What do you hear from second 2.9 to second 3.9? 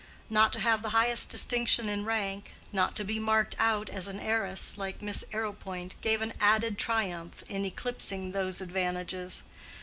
to be marked out